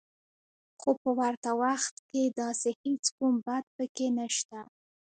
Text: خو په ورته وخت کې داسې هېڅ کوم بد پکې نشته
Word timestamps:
خو 0.79 0.89
په 1.01 1.09
ورته 1.19 1.49
وخت 1.63 1.95
کې 2.09 2.23
داسې 2.41 2.69
هېڅ 2.83 3.03
کوم 3.17 3.33
بد 3.45 3.65
پکې 3.75 4.07
نشته 4.19 4.59